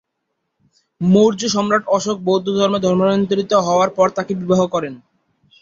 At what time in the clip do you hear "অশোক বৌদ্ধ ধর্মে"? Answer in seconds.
1.97-2.79